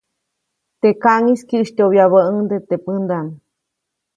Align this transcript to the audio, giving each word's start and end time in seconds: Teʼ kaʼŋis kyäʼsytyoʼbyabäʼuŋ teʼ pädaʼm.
Teʼ 0.79 0.97
kaʼŋis 1.03 1.41
kyäʼsytyoʼbyabäʼuŋ 1.49 2.37
teʼ 2.49 2.61
pädaʼm. 2.93 3.27